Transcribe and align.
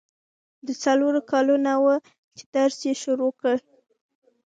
د 0.67 0.69
څلورو 0.83 1.21
کالو 1.31 1.55
لا 1.57 1.63
نه 1.65 1.73
وه 1.83 1.95
چي 2.37 2.43
درس 2.55 2.77
يې 2.87 2.93
شروع 3.03 3.31
کی. 3.39 3.53